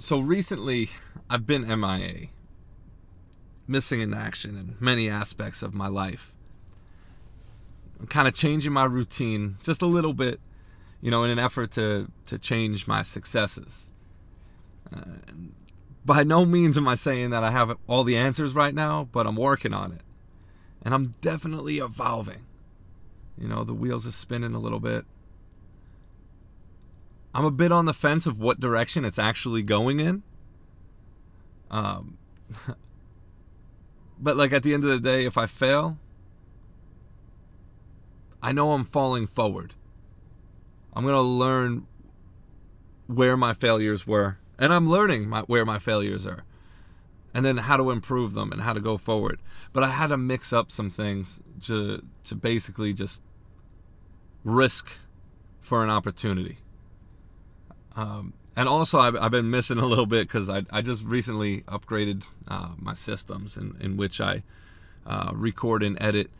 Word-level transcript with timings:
So 0.00 0.20
recently, 0.20 0.90
I've 1.28 1.44
been 1.44 1.66
MIA, 1.66 2.28
missing 3.66 4.00
in 4.00 4.14
action 4.14 4.56
in 4.56 4.76
many 4.78 5.10
aspects 5.10 5.60
of 5.60 5.74
my 5.74 5.88
life. 5.88 6.32
I'm 7.98 8.06
kind 8.06 8.28
of 8.28 8.34
changing 8.34 8.72
my 8.72 8.84
routine 8.84 9.56
just 9.60 9.82
a 9.82 9.86
little 9.86 10.12
bit, 10.12 10.38
you 11.00 11.10
know, 11.10 11.24
in 11.24 11.30
an 11.30 11.40
effort 11.40 11.72
to 11.72 12.12
to 12.26 12.38
change 12.38 12.86
my 12.86 13.02
successes. 13.02 13.90
Uh, 14.94 15.02
by 16.04 16.22
no 16.22 16.44
means 16.44 16.78
am 16.78 16.86
I 16.86 16.94
saying 16.94 17.30
that 17.30 17.42
I 17.42 17.50
have 17.50 17.76
all 17.88 18.04
the 18.04 18.16
answers 18.16 18.54
right 18.54 18.74
now, 18.74 19.08
but 19.10 19.26
I'm 19.26 19.34
working 19.34 19.74
on 19.74 19.90
it. 19.90 20.02
And 20.84 20.94
I'm 20.94 21.08
definitely 21.20 21.78
evolving. 21.78 22.46
You 23.36 23.48
know, 23.48 23.64
the 23.64 23.74
wheels 23.74 24.06
are 24.06 24.12
spinning 24.12 24.54
a 24.54 24.60
little 24.60 24.80
bit. 24.80 25.06
I'm 27.34 27.44
a 27.44 27.50
bit 27.50 27.72
on 27.72 27.84
the 27.84 27.94
fence 27.94 28.26
of 28.26 28.40
what 28.40 28.60
direction 28.60 29.04
it's 29.04 29.18
actually 29.18 29.62
going 29.62 30.00
in. 30.00 30.22
Um, 31.70 32.18
but 34.18 34.36
like 34.36 34.52
at 34.52 34.62
the 34.62 34.74
end 34.74 34.84
of 34.84 34.90
the 34.90 35.00
day, 35.00 35.24
if 35.24 35.36
I 35.36 35.46
fail, 35.46 35.98
I 38.42 38.52
know 38.52 38.72
I'm 38.72 38.84
falling 38.84 39.26
forward. 39.26 39.74
I'm 40.94 41.04
gonna 41.04 41.22
learn 41.22 41.86
where 43.06 43.36
my 43.36 43.52
failures 43.52 44.06
were, 44.06 44.38
and 44.58 44.72
I'm 44.72 44.88
learning 44.88 45.28
my, 45.28 45.40
where 45.42 45.64
my 45.64 45.78
failures 45.78 46.26
are, 46.26 46.44
and 47.34 47.44
then 47.44 47.58
how 47.58 47.76
to 47.76 47.90
improve 47.90 48.34
them 48.34 48.52
and 48.52 48.62
how 48.62 48.72
to 48.72 48.80
go 48.80 48.96
forward. 48.96 49.40
But 49.72 49.84
I 49.84 49.88
had 49.88 50.08
to 50.08 50.16
mix 50.16 50.52
up 50.52 50.70
some 50.70 50.90
things 50.90 51.40
to 51.62 52.02
to 52.24 52.34
basically 52.34 52.92
just 52.92 53.22
risk 54.44 54.90
for 55.60 55.84
an 55.84 55.90
opportunity. 55.90 56.58
Um, 57.98 58.32
and 58.54 58.68
also, 58.68 59.00
I've, 59.00 59.16
I've, 59.16 59.32
been 59.32 59.50
missing 59.50 59.78
a 59.78 59.84
little 59.84 60.06
bit 60.06 60.28
because 60.28 60.48
I, 60.48 60.62
I 60.70 60.82
just 60.82 61.04
recently 61.04 61.62
upgraded 61.62 62.22
uh, 62.46 62.70
my 62.78 62.92
systems 62.92 63.56
in, 63.56 63.76
in 63.80 63.96
which 63.96 64.20
I 64.20 64.44
uh, 65.04 65.32
record 65.34 65.82
and 65.82 66.00
edit. 66.00 66.30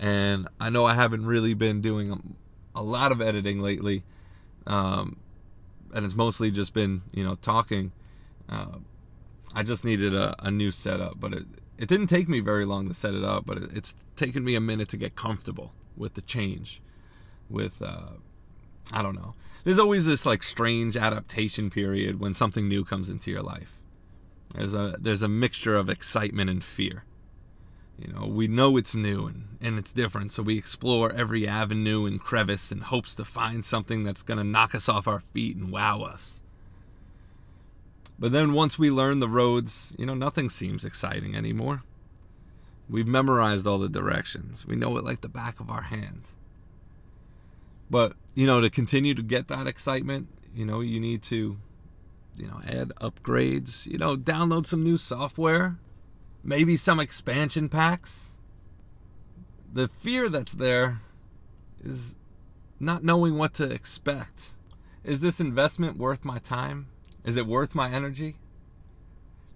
And 0.00 0.48
I 0.58 0.70
know 0.70 0.84
I 0.84 0.94
haven't 0.94 1.24
really 1.24 1.54
been 1.54 1.80
doing 1.80 2.34
a, 2.74 2.82
lot 2.82 3.12
of 3.12 3.20
editing 3.20 3.60
lately. 3.60 4.02
Um, 4.66 5.18
and 5.94 6.04
it's 6.04 6.16
mostly 6.16 6.50
just 6.50 6.74
been, 6.74 7.02
you 7.12 7.22
know, 7.22 7.36
talking. 7.36 7.92
Uh, 8.48 8.78
I 9.54 9.62
just 9.62 9.84
needed 9.84 10.16
a, 10.16 10.34
a, 10.44 10.50
new 10.50 10.72
setup, 10.72 11.20
but 11.20 11.32
it, 11.32 11.44
it 11.78 11.88
didn't 11.88 12.08
take 12.08 12.28
me 12.28 12.40
very 12.40 12.64
long 12.64 12.88
to 12.88 12.94
set 12.94 13.14
it 13.14 13.22
up, 13.22 13.46
but 13.46 13.58
it, 13.58 13.70
it's 13.72 13.94
taken 14.16 14.42
me 14.42 14.56
a 14.56 14.60
minute 14.60 14.88
to 14.88 14.96
get 14.96 15.14
comfortable 15.14 15.72
with 15.96 16.14
the 16.14 16.22
change. 16.22 16.82
With, 17.48 17.80
uh, 17.80 18.14
I 18.92 19.02
don't 19.02 19.14
know 19.14 19.34
there's 19.64 19.78
always 19.78 20.04
this 20.04 20.26
like 20.26 20.42
strange 20.42 20.96
adaptation 20.96 21.70
period 21.70 22.20
when 22.20 22.34
something 22.34 22.68
new 22.68 22.84
comes 22.84 23.10
into 23.10 23.30
your 23.30 23.42
life. 23.42 23.82
There's 24.54 24.74
a 24.74 24.96
there's 25.00 25.22
a 25.22 25.28
mixture 25.28 25.76
of 25.76 25.88
excitement 25.88 26.50
and 26.50 26.62
fear. 26.62 27.04
You 27.98 28.12
know, 28.12 28.26
we 28.26 28.48
know 28.48 28.76
it's 28.76 28.94
new 28.94 29.26
and, 29.26 29.56
and 29.60 29.78
it's 29.78 29.92
different, 29.92 30.32
so 30.32 30.42
we 30.42 30.58
explore 30.58 31.12
every 31.12 31.46
avenue 31.46 32.06
and 32.06 32.20
crevice 32.20 32.72
in 32.72 32.80
hopes 32.80 33.14
to 33.14 33.24
find 33.24 33.64
something 33.64 34.02
that's 34.02 34.22
gonna 34.22 34.44
knock 34.44 34.74
us 34.74 34.88
off 34.88 35.08
our 35.08 35.20
feet 35.20 35.56
and 35.56 35.70
wow 35.70 36.02
us. 36.02 36.42
But 38.18 38.32
then 38.32 38.52
once 38.52 38.78
we 38.78 38.90
learn 38.90 39.20
the 39.20 39.28
roads, 39.28 39.94
you 39.96 40.06
know, 40.06 40.14
nothing 40.14 40.50
seems 40.50 40.84
exciting 40.84 41.34
anymore. 41.34 41.82
We've 42.88 43.08
memorized 43.08 43.66
all 43.66 43.78
the 43.78 43.88
directions. 43.88 44.66
We 44.66 44.76
know 44.76 44.96
it 44.96 45.04
like 45.04 45.20
the 45.20 45.28
back 45.28 45.58
of 45.58 45.70
our 45.70 45.82
hand. 45.82 46.22
But, 47.88 48.14
you 48.34 48.46
know, 48.46 48.60
to 48.60 48.70
continue 48.70 49.14
to 49.14 49.22
get 49.22 49.48
that 49.48 49.66
excitement, 49.66 50.28
you 50.54 50.64
know, 50.64 50.80
you 50.80 51.00
need 51.00 51.22
to, 51.24 51.56
you 52.36 52.46
know, 52.46 52.60
add 52.66 52.92
upgrades, 53.00 53.86
you 53.86 53.98
know, 53.98 54.16
download 54.16 54.66
some 54.66 54.82
new 54.82 54.96
software, 54.96 55.78
maybe 56.42 56.76
some 56.76 57.00
expansion 57.00 57.68
packs. 57.68 58.30
The 59.72 59.88
fear 59.88 60.28
that's 60.28 60.52
there 60.52 61.00
is 61.82 62.16
not 62.80 63.04
knowing 63.04 63.38
what 63.38 63.54
to 63.54 63.64
expect. 63.64 64.50
Is 65.04 65.20
this 65.20 65.40
investment 65.40 65.96
worth 65.96 66.24
my 66.24 66.38
time? 66.38 66.86
Is 67.24 67.36
it 67.36 67.46
worth 67.46 67.74
my 67.74 67.90
energy? 67.90 68.36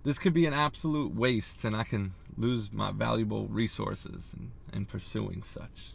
This 0.04 0.18
could 0.18 0.32
be 0.32 0.46
an 0.46 0.54
absolute 0.54 1.14
waste, 1.14 1.64
and 1.64 1.76
I 1.76 1.84
can 1.84 2.14
lose 2.36 2.72
my 2.72 2.92
valuable 2.92 3.46
resources 3.48 4.34
in, 4.38 4.52
in 4.72 4.86
pursuing 4.86 5.42
such. 5.42 5.92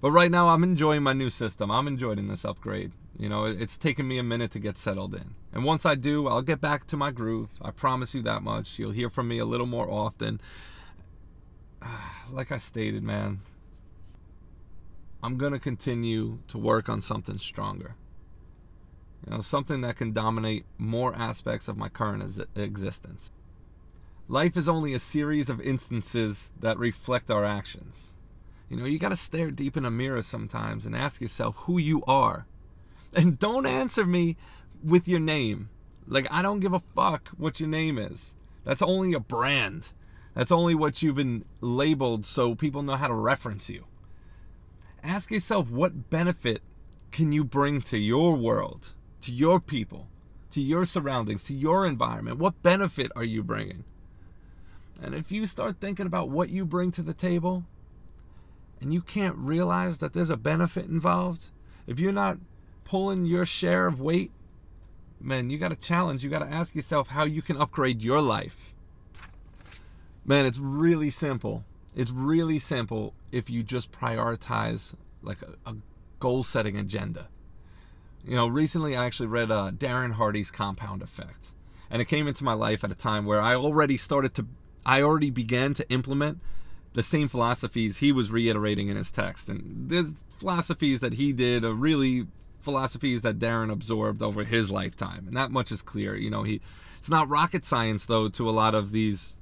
But 0.00 0.12
right 0.12 0.30
now, 0.30 0.48
I'm 0.48 0.64
enjoying 0.64 1.02
my 1.02 1.12
new 1.12 1.28
system. 1.28 1.70
I'm 1.70 1.86
enjoying 1.86 2.26
this 2.28 2.44
upgrade. 2.44 2.92
You 3.18 3.28
know, 3.28 3.44
it's 3.44 3.76
taken 3.76 4.08
me 4.08 4.18
a 4.18 4.22
minute 4.22 4.50
to 4.52 4.58
get 4.58 4.78
settled 4.78 5.14
in. 5.14 5.34
And 5.52 5.64
once 5.64 5.84
I 5.84 5.94
do, 5.94 6.26
I'll 6.26 6.40
get 6.40 6.60
back 6.60 6.86
to 6.86 6.96
my 6.96 7.10
groove. 7.10 7.50
I 7.60 7.70
promise 7.70 8.14
you 8.14 8.22
that 8.22 8.42
much. 8.42 8.78
You'll 8.78 8.92
hear 8.92 9.10
from 9.10 9.28
me 9.28 9.38
a 9.38 9.44
little 9.44 9.66
more 9.66 9.90
often. 9.90 10.40
Like 12.32 12.52
I 12.52 12.58
stated, 12.58 13.02
man, 13.02 13.40
I'm 15.20 15.36
going 15.36 15.52
to 15.52 15.58
continue 15.58 16.38
to 16.46 16.58
work 16.58 16.88
on 16.88 17.00
something 17.00 17.38
stronger. 17.38 17.96
You 19.26 19.34
know, 19.34 19.40
something 19.40 19.80
that 19.80 19.96
can 19.96 20.12
dominate 20.12 20.64
more 20.78 21.12
aspects 21.12 21.66
of 21.66 21.76
my 21.76 21.88
current 21.88 22.22
existence. 22.54 23.32
Life 24.28 24.56
is 24.56 24.68
only 24.68 24.94
a 24.94 25.00
series 25.00 25.50
of 25.50 25.60
instances 25.60 26.50
that 26.60 26.78
reflect 26.78 27.32
our 27.32 27.44
actions. 27.44 28.14
You 28.70 28.76
know, 28.76 28.84
you 28.84 29.00
got 29.00 29.08
to 29.08 29.16
stare 29.16 29.50
deep 29.50 29.76
in 29.76 29.84
a 29.84 29.90
mirror 29.90 30.22
sometimes 30.22 30.86
and 30.86 30.94
ask 30.94 31.20
yourself 31.20 31.56
who 31.56 31.76
you 31.76 32.04
are. 32.06 32.46
And 33.14 33.36
don't 33.36 33.66
answer 33.66 34.06
me 34.06 34.36
with 34.82 35.08
your 35.08 35.18
name. 35.18 35.70
Like, 36.06 36.28
I 36.30 36.40
don't 36.40 36.60
give 36.60 36.72
a 36.72 36.82
fuck 36.94 37.28
what 37.36 37.58
your 37.58 37.68
name 37.68 37.98
is. 37.98 38.36
That's 38.64 38.80
only 38.80 39.12
a 39.12 39.20
brand. 39.20 39.90
That's 40.34 40.52
only 40.52 40.76
what 40.76 41.02
you've 41.02 41.16
been 41.16 41.44
labeled 41.60 42.24
so 42.24 42.54
people 42.54 42.84
know 42.84 42.94
how 42.94 43.08
to 43.08 43.14
reference 43.14 43.68
you. 43.68 43.86
Ask 45.02 45.32
yourself 45.32 45.68
what 45.68 46.08
benefit 46.08 46.62
can 47.10 47.32
you 47.32 47.42
bring 47.42 47.80
to 47.82 47.98
your 47.98 48.36
world, 48.36 48.92
to 49.22 49.32
your 49.32 49.58
people, 49.58 50.06
to 50.52 50.60
your 50.60 50.84
surroundings, 50.84 51.42
to 51.44 51.54
your 51.54 51.84
environment? 51.84 52.38
What 52.38 52.62
benefit 52.62 53.10
are 53.16 53.24
you 53.24 53.42
bringing? 53.42 53.82
And 55.02 55.14
if 55.14 55.32
you 55.32 55.46
start 55.46 55.80
thinking 55.80 56.06
about 56.06 56.28
what 56.28 56.50
you 56.50 56.64
bring 56.64 56.92
to 56.92 57.02
the 57.02 57.14
table, 57.14 57.64
and 58.80 58.92
you 58.92 59.00
can't 59.00 59.36
realize 59.36 59.98
that 59.98 60.12
there's 60.12 60.30
a 60.30 60.36
benefit 60.36 60.86
involved, 60.86 61.50
if 61.86 62.00
you're 62.00 62.12
not 62.12 62.38
pulling 62.84 63.24
your 63.24 63.44
share 63.44 63.86
of 63.86 64.00
weight, 64.00 64.32
man, 65.20 65.50
you 65.50 65.58
got 65.58 65.72
a 65.72 65.76
challenge. 65.76 66.24
You 66.24 66.30
got 66.30 66.40
to 66.40 66.52
ask 66.52 66.74
yourself 66.74 67.08
how 67.08 67.24
you 67.24 67.42
can 67.42 67.56
upgrade 67.56 68.02
your 68.02 68.20
life. 68.20 68.74
Man, 70.24 70.46
it's 70.46 70.58
really 70.58 71.10
simple. 71.10 71.64
It's 71.94 72.10
really 72.10 72.58
simple 72.58 73.14
if 73.32 73.50
you 73.50 73.62
just 73.62 73.92
prioritize 73.92 74.94
like 75.22 75.38
a, 75.42 75.70
a 75.70 75.76
goal 76.18 76.42
setting 76.42 76.76
agenda. 76.76 77.28
You 78.24 78.36
know, 78.36 78.46
recently 78.46 78.96
I 78.96 79.06
actually 79.06 79.28
read 79.28 79.50
uh, 79.50 79.70
Darren 79.72 80.12
Hardy's 80.12 80.50
Compound 80.50 81.02
Effect, 81.02 81.48
and 81.90 82.00
it 82.00 82.06
came 82.06 82.28
into 82.28 82.44
my 82.44 82.52
life 82.52 82.84
at 82.84 82.92
a 82.92 82.94
time 82.94 83.24
where 83.24 83.40
I 83.40 83.54
already 83.54 83.96
started 83.96 84.34
to, 84.34 84.46
I 84.84 85.02
already 85.02 85.30
began 85.30 85.74
to 85.74 85.90
implement 85.90 86.38
the 86.92 87.02
same 87.02 87.28
philosophies 87.28 87.98
he 87.98 88.12
was 88.12 88.30
reiterating 88.30 88.88
in 88.88 88.96
his 88.96 89.10
text. 89.10 89.48
And 89.48 89.88
there's 89.88 90.24
philosophies 90.38 91.00
that 91.00 91.14
he 91.14 91.32
did 91.32 91.64
are 91.64 91.72
really 91.72 92.26
philosophies 92.60 93.22
that 93.22 93.38
Darren 93.38 93.70
absorbed 93.70 94.22
over 94.22 94.44
his 94.44 94.70
lifetime. 94.70 95.26
And 95.26 95.36
that 95.36 95.50
much 95.50 95.70
is 95.72 95.82
clear. 95.82 96.16
You 96.16 96.30
know, 96.30 96.42
he 96.42 96.60
it's 96.98 97.08
not 97.08 97.28
rocket 97.28 97.64
science 97.64 98.06
though 98.06 98.28
to 98.28 98.48
a 98.48 98.52
lot 98.52 98.74
of 98.74 98.92
these 98.92 99.36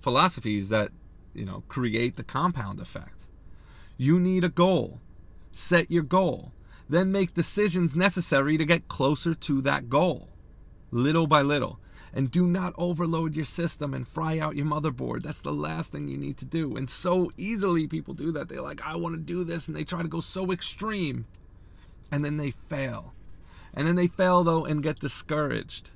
philosophies 0.00 0.68
that, 0.68 0.90
you 1.34 1.44
know, 1.44 1.62
create 1.68 2.16
the 2.16 2.24
compound 2.24 2.80
effect. 2.80 3.26
You 3.96 4.18
need 4.18 4.44
a 4.44 4.48
goal. 4.48 5.00
Set 5.52 5.90
your 5.90 6.02
goal. 6.02 6.52
Then 6.88 7.12
make 7.12 7.34
decisions 7.34 7.94
necessary 7.94 8.56
to 8.56 8.64
get 8.64 8.88
closer 8.88 9.34
to 9.34 9.60
that 9.62 9.88
goal. 9.90 10.30
Little 10.90 11.26
by 11.26 11.42
little. 11.42 11.78
And 12.14 12.30
do 12.30 12.46
not 12.46 12.74
overload 12.78 13.36
your 13.36 13.44
system 13.44 13.92
and 13.92 14.08
fry 14.08 14.38
out 14.38 14.56
your 14.56 14.66
motherboard. 14.66 15.22
That's 15.22 15.42
the 15.42 15.52
last 15.52 15.92
thing 15.92 16.08
you 16.08 16.16
need 16.16 16.38
to 16.38 16.46
do. 16.46 16.76
And 16.76 16.88
so 16.88 17.30
easily 17.36 17.86
people 17.86 18.14
do 18.14 18.32
that. 18.32 18.48
They're 18.48 18.62
like, 18.62 18.80
I 18.82 18.96
want 18.96 19.14
to 19.14 19.20
do 19.20 19.44
this. 19.44 19.68
And 19.68 19.76
they 19.76 19.84
try 19.84 20.02
to 20.02 20.08
go 20.08 20.20
so 20.20 20.50
extreme. 20.50 21.26
And 22.10 22.24
then 22.24 22.38
they 22.38 22.50
fail. 22.50 23.12
And 23.74 23.86
then 23.86 23.96
they 23.96 24.06
fail, 24.06 24.42
though, 24.42 24.64
and 24.64 24.82
get 24.82 25.00
discouraged. 25.00 25.90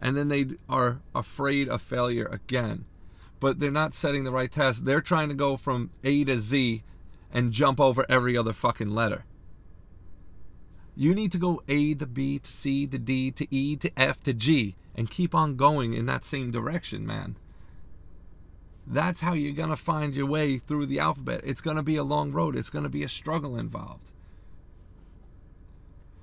And 0.00 0.16
then 0.16 0.28
they 0.28 0.46
are 0.68 1.00
afraid 1.14 1.68
of 1.68 1.82
failure 1.82 2.26
again. 2.26 2.86
But 3.38 3.60
they're 3.60 3.70
not 3.70 3.92
setting 3.92 4.24
the 4.24 4.32
right 4.32 4.50
test. 4.50 4.86
They're 4.86 5.02
trying 5.02 5.28
to 5.28 5.34
go 5.34 5.58
from 5.58 5.90
A 6.02 6.24
to 6.24 6.38
Z 6.38 6.82
and 7.30 7.52
jump 7.52 7.78
over 7.78 8.06
every 8.08 8.36
other 8.36 8.54
fucking 8.54 8.90
letter. 8.90 9.24
You 10.96 11.14
need 11.14 11.30
to 11.32 11.38
go 11.38 11.62
A 11.68 11.94
to 11.94 12.06
B 12.06 12.38
to 12.38 12.50
C 12.50 12.86
to 12.86 12.98
D 12.98 13.30
to 13.30 13.46
E 13.54 13.76
to 13.76 13.90
F 13.98 14.20
to 14.20 14.32
G 14.32 14.76
and 14.94 15.10
keep 15.10 15.34
on 15.34 15.56
going 15.56 15.92
in 15.92 16.06
that 16.06 16.24
same 16.24 16.50
direction, 16.50 17.06
man. 17.06 17.36
That's 18.86 19.20
how 19.20 19.34
you're 19.34 19.52
going 19.52 19.68
to 19.68 19.76
find 19.76 20.16
your 20.16 20.26
way 20.26 20.58
through 20.58 20.86
the 20.86 21.00
alphabet. 21.00 21.42
It's 21.44 21.60
going 21.60 21.76
to 21.76 21.82
be 21.82 21.96
a 21.96 22.04
long 22.04 22.32
road, 22.32 22.56
it's 22.56 22.70
going 22.70 22.84
to 22.84 22.88
be 22.88 23.02
a 23.02 23.08
struggle 23.08 23.58
involved. 23.58 24.12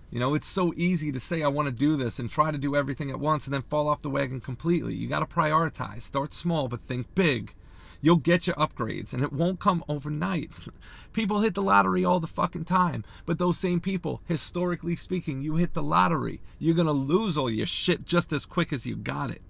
You 0.10 0.20
know, 0.20 0.34
it's 0.36 0.48
so 0.48 0.74
easy 0.76 1.12
to 1.12 1.20
say, 1.20 1.42
I 1.42 1.48
want 1.48 1.68
to 1.68 1.72
do 1.72 1.96
this 1.96 2.20
and 2.20 2.30
try 2.30 2.52
to 2.52 2.58
do 2.58 2.76
everything 2.76 3.10
at 3.10 3.20
once 3.20 3.46
and 3.46 3.54
then 3.54 3.64
fall 3.64 3.88
off 3.88 4.04
the 4.04 4.12
wagon 4.12 4.42
completely. 4.42 4.94
You 4.94 5.08
got 5.08 5.20
to 5.20 5.26
prioritize. 5.26 6.04
Start 6.04 6.36
small, 6.36 6.68
but 6.68 6.82
think 6.82 7.14
big. 7.16 7.56
You'll 8.04 8.18
get 8.18 8.48
your 8.48 8.58
upgrades 8.58 9.14
and 9.14 9.24
it 9.24 9.32
won't 9.32 9.62
come 9.62 9.82
overnight. 9.88 10.52
people 11.14 11.40
hit 11.40 11.56
the 11.56 11.62
lottery 11.62 12.04
all 12.04 12.20
the 12.20 12.28
fucking 12.28 12.66
time, 12.66 13.06
but 13.26 13.38
those 13.38 13.58
same 13.58 13.80
people, 13.80 14.22
historically 14.26 14.98
speaking, 14.98 15.42
you 15.42 15.56
hit 15.56 15.74
the 15.74 15.82
lottery, 15.82 16.42
you're 16.60 16.76
going 16.76 16.86
to 16.86 16.92
lose 16.92 17.38
all 17.38 17.50
your 17.50 17.66
shit 17.66 18.04
just 18.04 18.34
as 18.34 18.46
quick 18.46 18.74
as 18.74 18.86
you 18.86 18.98
got 18.98 19.32
it. 19.32 19.42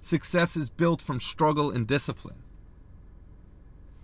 Success 0.00 0.56
is 0.56 0.70
built 0.70 1.02
from 1.02 1.18
struggle 1.18 1.72
and 1.72 1.88
discipline. 1.88 2.44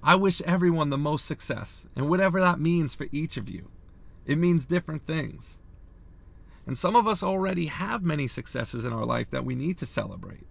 I 0.02 0.16
wish 0.16 0.42
everyone 0.42 0.90
the 0.90 0.98
most 0.98 1.26
success, 1.26 1.86
and 1.94 2.08
whatever 2.08 2.40
that 2.40 2.58
means 2.58 2.96
for 2.96 3.06
each 3.12 3.36
of 3.36 3.48
you. 3.48 3.68
It 4.26 4.38
means 4.38 4.66
different 4.66 5.06
things. 5.06 5.60
And 6.66 6.76
some 6.76 6.96
of 6.96 7.06
us 7.06 7.22
already 7.22 7.66
have 7.66 8.02
many 8.02 8.26
successes 8.26 8.84
in 8.84 8.92
our 8.92 9.04
life 9.04 9.30
that 9.30 9.44
we 9.44 9.54
need 9.54 9.78
to 9.78 9.86
celebrate. 9.86 10.48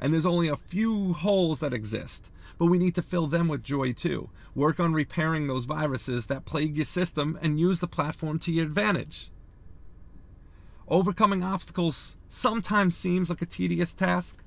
And 0.00 0.12
there's 0.12 0.26
only 0.26 0.48
a 0.48 0.56
few 0.56 1.12
holes 1.12 1.60
that 1.60 1.74
exist, 1.74 2.30
but 2.58 2.66
we 2.66 2.78
need 2.78 2.94
to 2.94 3.02
fill 3.02 3.26
them 3.26 3.48
with 3.48 3.62
joy 3.62 3.92
too. 3.92 4.30
Work 4.54 4.80
on 4.80 4.92
repairing 4.92 5.46
those 5.46 5.64
viruses 5.64 6.26
that 6.26 6.44
plague 6.44 6.76
your 6.76 6.84
system 6.84 7.38
and 7.42 7.60
use 7.60 7.80
the 7.80 7.88
platform 7.88 8.38
to 8.40 8.52
your 8.52 8.64
advantage. 8.64 9.30
Overcoming 10.88 11.42
obstacles 11.42 12.16
sometimes 12.28 12.96
seems 12.96 13.28
like 13.28 13.42
a 13.42 13.46
tedious 13.46 13.92
task, 13.92 14.42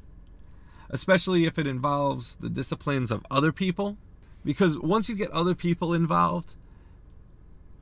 especially 0.89 1.45
if 1.45 1.59
it 1.59 1.68
involves 1.68 2.36
the 2.38 2.50
disciplines 2.50 3.12
of 3.12 3.25
other 3.30 3.51
people. 3.51 3.98
Because 4.44 4.77
once 4.80 5.07
you 5.07 5.15
get 5.15 5.30
other 5.31 5.53
people 5.53 5.94
involved, 5.94 6.56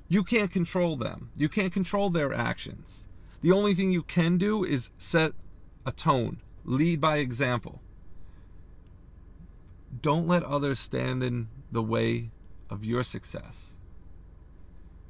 you 0.10 0.24
can't 0.24 0.52
control 0.52 0.98
them. 0.98 1.32
You 1.38 1.48
can't 1.48 1.72
control 1.72 2.10
their 2.10 2.34
actions. 2.34 3.08
The 3.42 3.54
only 3.54 3.74
thing 3.74 3.92
you 3.92 4.04
can 4.04 4.38
do 4.38 4.66
is 4.66 4.90
set 4.98 5.32
a 5.86 5.94
tone, 5.94 6.42
lead 6.66 7.00
by 7.00 7.18
example. 7.18 7.82
Don't 10.02 10.28
let 10.28 10.44
others 10.44 10.80
stand 10.80 11.24
in 11.24 11.48
the 11.72 11.82
way 11.82 12.32
of 12.70 12.86
your 12.86 13.04
success. 13.04 13.74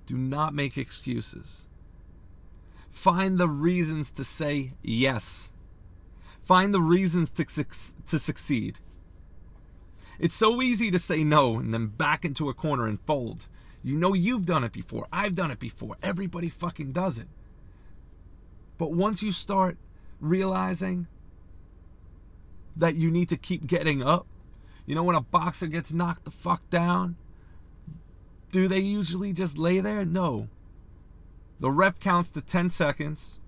Do 0.05 0.17
not 0.17 0.53
make 0.53 0.77
excuses. 0.77 1.67
Find 2.89 3.37
the 3.37 3.47
reasons 3.47 4.11
to 4.11 4.23
say 4.23 4.73
yes. 4.81 5.51
Find 6.41 6.73
the 6.73 6.81
reasons 6.81 7.29
to, 7.31 7.45
to 8.07 8.19
succeed. 8.19 8.79
It's 10.17 10.35
so 10.35 10.61
easy 10.61 10.91
to 10.91 10.99
say 10.99 11.23
no 11.23 11.57
and 11.57 11.73
then 11.73 11.87
back 11.87 12.25
into 12.25 12.49
a 12.49 12.53
corner 12.53 12.87
and 12.87 12.99
fold. 13.01 13.47
You 13.83 13.95
know 13.95 14.13
you've 14.13 14.45
done 14.45 14.63
it 14.63 14.73
before. 14.73 15.07
I've 15.13 15.35
done 15.35 15.51
it 15.51 15.59
before. 15.59 15.95
Everybody 16.03 16.49
fucking 16.49 16.91
does 16.91 17.17
it. 17.17 17.27
But 18.77 18.91
once 18.91 19.23
you 19.23 19.31
start 19.31 19.77
realizing 20.19 21.07
that 22.79 22.95
you 22.95 23.11
need 23.11 23.29
to 23.29 23.37
keep 23.37 23.67
getting 23.67 24.01
up, 24.01 24.25
you 24.85 24.95
know, 24.95 25.03
when 25.03 25.15
a 25.15 25.21
boxer 25.21 25.67
gets 25.67 25.93
knocked 25.93 26.25
the 26.25 26.31
fuck 26.31 26.67
down, 26.69 27.15
do 28.51 28.67
they 28.67 28.79
usually 28.79 29.33
just 29.33 29.57
lay 29.57 29.79
there? 29.79 30.03
No. 30.03 30.47
The 31.59 31.71
rep 31.71 31.99
counts 31.99 32.31
to 32.31 32.41
10 32.41 32.69
seconds, 32.69 33.39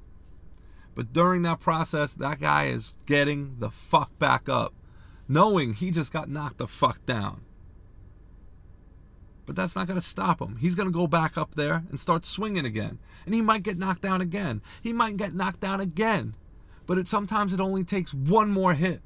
but 0.94 1.13
during 1.13 1.42
that 1.44 1.60
process, 1.60 2.13
that 2.13 2.39
guy 2.39 2.66
is 2.66 2.94
getting 3.06 3.56
the 3.60 3.72
fuck 3.72 4.18
back 4.19 4.50
up, 4.50 4.74
knowing 5.28 5.74
he 5.74 5.92
just 5.92 6.12
got 6.12 6.30
knocked 6.30 6.57
the 6.57 6.68
fuck 6.68 7.06
down. 7.06 7.42
But 9.45 9.56
that's 9.56 9.75
not 9.75 9.88
going 9.88 10.00
to 10.00 10.06
stop 10.06 10.42
him. 10.42 10.57
He's 10.57 10.75
going 10.75 10.88
to 10.88 10.94
go 10.94 11.07
back 11.07 11.38
up 11.38 11.56
there 11.56 11.84
and 11.89 12.00
start 12.00 12.25
swinging 12.25 12.66
again. 12.66 13.00
And 13.25 13.34
he 13.34 13.42
might 13.42 13.63
get 13.63 13.77
knocked 13.77 14.01
down 14.01 14.22
again. 14.22 14.62
He 14.81 14.94
might 14.94 15.18
get 15.18 15.34
knocked 15.34 15.62
down 15.62 15.81
again. 15.81 16.36
But 16.86 16.98
it, 16.98 17.07
sometimes 17.07 17.54
it 17.54 17.60
only 17.60 17.84
takes 17.84 18.13
one 18.13 18.50
more 18.50 18.74
hit. 18.74 19.01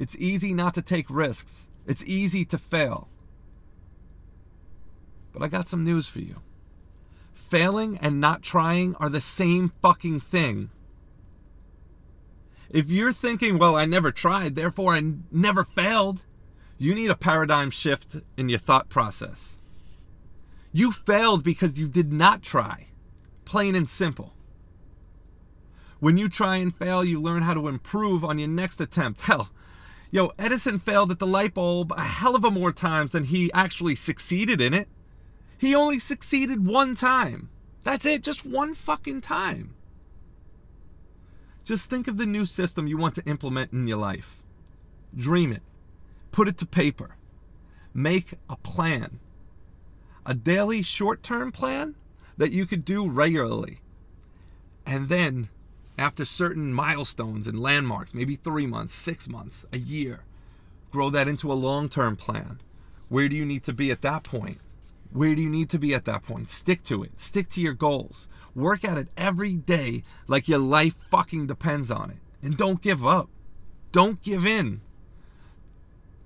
It's 0.00 0.16
easy 0.16 0.54
not 0.54 0.74
to 0.74 0.82
take 0.82 1.10
risks. 1.10 1.68
It's 1.86 2.02
easy 2.04 2.46
to 2.46 2.56
fail. 2.56 3.08
But 5.34 5.42
I 5.42 5.48
got 5.48 5.68
some 5.68 5.84
news 5.84 6.08
for 6.08 6.20
you. 6.20 6.36
Failing 7.34 7.98
and 7.98 8.18
not 8.18 8.42
trying 8.42 8.94
are 8.94 9.10
the 9.10 9.20
same 9.20 9.74
fucking 9.82 10.20
thing. 10.20 10.70
If 12.70 12.88
you're 12.88 13.12
thinking, 13.12 13.58
well, 13.58 13.76
I 13.76 13.84
never 13.84 14.10
tried, 14.10 14.54
therefore 14.54 14.94
I 14.94 15.02
never 15.30 15.64
failed, 15.64 16.24
you 16.78 16.94
need 16.94 17.10
a 17.10 17.14
paradigm 17.14 17.70
shift 17.70 18.16
in 18.38 18.48
your 18.48 18.58
thought 18.58 18.88
process. 18.88 19.58
You 20.72 20.92
failed 20.92 21.44
because 21.44 21.78
you 21.78 21.88
did 21.88 22.10
not 22.10 22.42
try, 22.42 22.86
plain 23.44 23.74
and 23.74 23.86
simple. 23.86 24.32
When 25.98 26.16
you 26.16 26.30
try 26.30 26.56
and 26.56 26.74
fail, 26.74 27.04
you 27.04 27.20
learn 27.20 27.42
how 27.42 27.52
to 27.52 27.68
improve 27.68 28.24
on 28.24 28.38
your 28.38 28.48
next 28.48 28.80
attempt. 28.80 29.20
Hell, 29.22 29.50
yo, 30.10 30.32
Edison 30.38 30.78
failed 30.78 31.10
at 31.10 31.18
the 31.18 31.26
light 31.26 31.54
bulb 31.54 31.92
a 31.96 32.02
hell 32.02 32.34
of 32.34 32.44
a 32.44 32.50
more 32.50 32.72
times 32.72 33.12
than 33.12 33.24
he 33.24 33.52
actually 33.52 33.94
succeeded 33.94 34.60
in 34.60 34.74
it. 34.74 34.88
He 35.58 35.74
only 35.74 35.98
succeeded 35.98 36.66
one 36.66 36.94
time. 36.94 37.50
That's 37.84 38.06
it, 38.06 38.22
just 38.22 38.44
one 38.44 38.74
fucking 38.74 39.20
time. 39.20 39.74
Just 41.64 41.88
think 41.88 42.08
of 42.08 42.16
the 42.16 42.26
new 42.26 42.46
system 42.46 42.86
you 42.86 42.96
want 42.96 43.14
to 43.14 43.24
implement 43.24 43.72
in 43.72 43.86
your 43.86 43.98
life. 43.98 44.42
Dream 45.14 45.52
it 45.52 45.62
put 46.32 46.48
it 46.48 46.56
to 46.58 46.66
paper, 46.66 47.16
make 47.92 48.34
a 48.48 48.56
plan, 48.56 49.20
a 50.24 50.34
daily 50.34 50.82
short 50.82 51.22
term 51.22 51.52
plan 51.52 51.94
that 52.36 52.52
you 52.52 52.66
could 52.66 52.84
do 52.84 53.08
regularly. 53.08 53.80
And 54.86 55.08
then, 55.08 55.48
after 56.00 56.24
certain 56.24 56.72
milestones 56.72 57.46
and 57.46 57.60
landmarks, 57.60 58.14
maybe 58.14 58.34
three 58.34 58.66
months, 58.66 58.94
six 58.94 59.28
months, 59.28 59.66
a 59.70 59.76
year, 59.76 60.24
grow 60.90 61.10
that 61.10 61.28
into 61.28 61.52
a 61.52 61.54
long 61.54 61.90
term 61.90 62.16
plan. 62.16 62.58
Where 63.10 63.28
do 63.28 63.36
you 63.36 63.44
need 63.44 63.64
to 63.64 63.74
be 63.74 63.90
at 63.90 64.00
that 64.00 64.24
point? 64.24 64.58
Where 65.12 65.34
do 65.34 65.42
you 65.42 65.50
need 65.50 65.68
to 65.70 65.78
be 65.78 65.92
at 65.92 66.06
that 66.06 66.22
point? 66.22 66.50
Stick 66.50 66.82
to 66.84 67.02
it. 67.02 67.20
Stick 67.20 67.50
to 67.50 67.60
your 67.60 67.74
goals. 67.74 68.28
Work 68.54 68.82
at 68.82 68.96
it 68.96 69.08
every 69.14 69.52
day 69.56 70.02
like 70.26 70.48
your 70.48 70.58
life 70.58 70.94
fucking 71.10 71.46
depends 71.48 71.90
on 71.90 72.10
it. 72.10 72.18
And 72.42 72.56
don't 72.56 72.80
give 72.80 73.06
up. 73.06 73.28
Don't 73.92 74.22
give 74.22 74.46
in. 74.46 74.80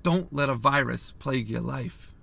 Don't 0.04 0.32
let 0.32 0.48
a 0.48 0.54
virus 0.54 1.14
plague 1.18 1.48
your 1.48 1.62
life. 1.62 2.13